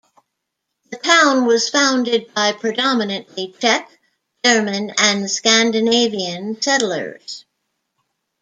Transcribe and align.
The 0.89 0.97
town 0.97 1.45
was 1.45 1.69
founded 1.69 2.33
by 2.33 2.53
predominantly 2.53 3.53
Czech, 3.59 3.87
German, 4.43 4.89
and 4.97 5.29
Scandinavian 5.29 6.59
settlers. 6.59 7.45